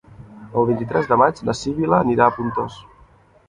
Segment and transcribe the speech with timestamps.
[0.61, 2.83] El vint-i-tres de maig na Sibil·la anirà a Pontós.